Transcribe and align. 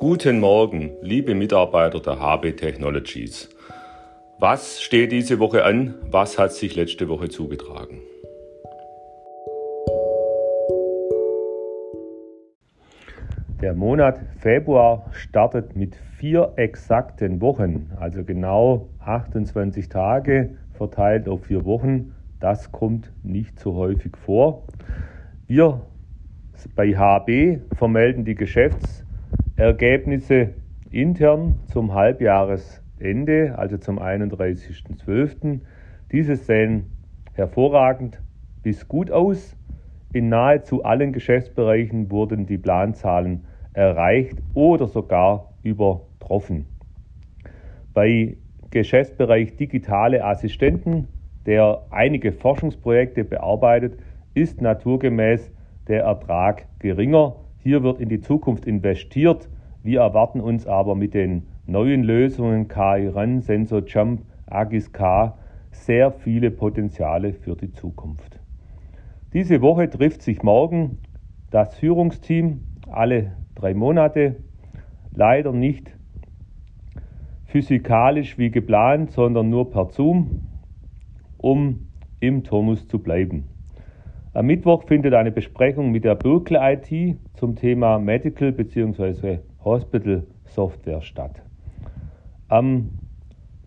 Guten 0.00 0.38
Morgen, 0.38 0.92
liebe 1.02 1.34
Mitarbeiter 1.34 1.98
der 1.98 2.20
HB 2.20 2.52
Technologies. 2.52 3.48
Was 4.38 4.80
steht 4.80 5.10
diese 5.10 5.40
Woche 5.40 5.64
an? 5.64 5.96
Was 6.08 6.38
hat 6.38 6.52
sich 6.52 6.76
letzte 6.76 7.08
Woche 7.08 7.28
zugetragen? 7.28 7.98
Der 13.60 13.74
Monat 13.74 14.20
Februar 14.38 15.10
startet 15.10 15.74
mit 15.74 15.96
vier 16.16 16.52
exakten 16.54 17.40
Wochen, 17.40 17.90
also 17.98 18.22
genau 18.22 18.88
28 19.00 19.88
Tage 19.88 20.50
verteilt 20.74 21.28
auf 21.28 21.46
vier 21.46 21.64
Wochen. 21.64 22.14
Das 22.38 22.70
kommt 22.70 23.12
nicht 23.24 23.58
so 23.58 23.74
häufig 23.74 24.16
vor. 24.16 24.62
Wir 25.48 25.80
bei 26.76 26.96
HB 26.96 27.62
vermelden 27.76 28.24
die 28.24 28.36
Geschäftsergebnisse 29.58 30.54
intern 30.92 31.56
zum 31.66 31.92
Halbjahresende, 31.92 33.54
also 33.58 33.76
zum 33.76 33.98
31.12. 33.98 35.58
Diese 36.12 36.36
sehen 36.36 36.92
hervorragend 37.32 38.22
bis 38.62 38.86
gut 38.86 39.10
aus. 39.10 39.56
In 40.12 40.28
nahezu 40.28 40.84
allen 40.84 41.12
Geschäftsbereichen 41.12 42.08
wurden 42.12 42.46
die 42.46 42.56
Planzahlen 42.56 43.46
erreicht 43.72 44.38
oder 44.54 44.86
sogar 44.86 45.52
übertroffen. 45.64 46.66
Bei 47.92 48.36
Geschäftsbereich 48.70 49.56
digitale 49.56 50.24
Assistenten, 50.24 51.08
der 51.46 51.82
einige 51.90 52.30
Forschungsprojekte 52.30 53.24
bearbeitet, 53.24 53.98
ist 54.34 54.62
naturgemäß 54.62 55.50
der 55.88 56.04
Ertrag 56.04 56.66
geringer. 56.78 57.34
Hier 57.68 57.82
wird 57.82 58.00
in 58.00 58.08
die 58.08 58.22
Zukunft 58.22 58.64
investiert. 58.64 59.50
Wir 59.82 60.00
erwarten 60.00 60.40
uns 60.40 60.66
aber 60.66 60.94
mit 60.94 61.12
den 61.12 61.42
neuen 61.66 62.02
Lösungen 62.02 62.66
KI 62.66 63.08
Run, 63.08 63.42
Sensor 63.42 63.82
Jump, 63.86 64.22
Agis 64.46 64.90
K 64.90 65.36
sehr 65.70 66.10
viele 66.10 66.50
Potenziale 66.50 67.34
für 67.34 67.56
die 67.56 67.70
Zukunft. 67.70 68.40
Diese 69.34 69.60
Woche 69.60 69.90
trifft 69.90 70.22
sich 70.22 70.42
morgen 70.42 70.96
das 71.50 71.76
Führungsteam 71.76 72.62
alle 72.90 73.36
drei 73.54 73.74
Monate. 73.74 74.36
Leider 75.14 75.52
nicht 75.52 75.94
physikalisch 77.44 78.38
wie 78.38 78.50
geplant, 78.50 79.10
sondern 79.10 79.50
nur 79.50 79.70
per 79.70 79.90
Zoom, 79.90 80.40
um 81.36 81.90
im 82.18 82.44
Turnus 82.44 82.88
zu 82.88 82.98
bleiben. 82.98 83.44
Am 84.34 84.46
Mittwoch 84.46 84.84
findet 84.84 85.14
eine 85.14 85.32
Besprechung 85.32 85.90
mit 85.90 86.04
der 86.04 86.14
Berkeley 86.14 86.74
IT 86.74 87.16
zum 87.34 87.56
Thema 87.56 87.98
Medical 87.98 88.52
bzw. 88.52 89.38
Hospital 89.64 90.26
Software 90.44 91.00
statt. 91.00 91.42
Am 92.48 92.90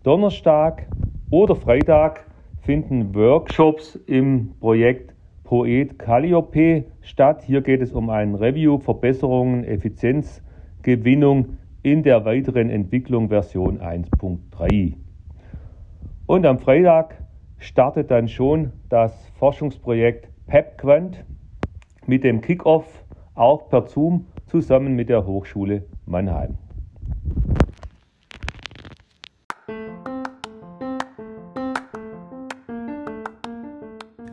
Donnerstag 0.04 0.86
oder 1.30 1.56
Freitag 1.56 2.26
finden 2.60 3.12
Workshops 3.12 3.96
im 4.06 4.52
Projekt 4.60 5.12
Poet 5.42 5.98
Calliope 5.98 6.84
statt. 7.00 7.42
Hier 7.42 7.60
geht 7.60 7.82
es 7.82 7.92
um 7.92 8.08
ein 8.08 8.36
Review, 8.36 8.78
Verbesserungen, 8.78 9.64
Effizienzgewinnung 9.64 11.58
in 11.82 12.04
der 12.04 12.24
weiteren 12.24 12.70
Entwicklung 12.70 13.30
Version 13.30 13.80
1.3. 13.80 14.94
Und 16.26 16.46
am 16.46 16.60
Freitag 16.60 17.16
startet 17.58 18.12
dann 18.12 18.28
schon 18.28 18.70
das 18.88 19.28
Forschungsprojekt 19.34 20.31
PepQuant 20.46 21.24
mit 22.06 22.24
dem 22.24 22.40
Kickoff 22.40 22.84
auch 23.34 23.68
per 23.68 23.86
Zoom 23.86 24.26
zusammen 24.46 24.94
mit 24.94 25.08
der 25.08 25.26
Hochschule 25.26 25.84
Mannheim. 26.06 26.58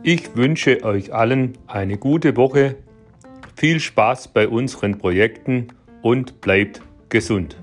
Ich 0.02 0.34
wünsche 0.34 0.82
euch 0.82 1.12
allen 1.12 1.58
eine 1.66 1.98
gute 1.98 2.36
Woche, 2.36 2.76
viel 3.54 3.80
Spaß 3.80 4.28
bei 4.28 4.48
unseren 4.48 4.98
Projekten 4.98 5.68
und 6.02 6.40
bleibt 6.40 6.80
gesund. 7.10 7.56